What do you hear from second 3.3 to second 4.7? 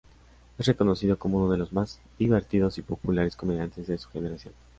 comediantes de su generación.